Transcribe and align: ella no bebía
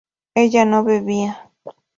ella 0.33 0.65
no 0.65 0.83
bebía 0.83 1.33